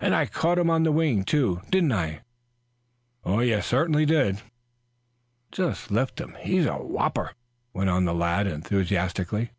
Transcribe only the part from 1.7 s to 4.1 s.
didn't I?" "You certainly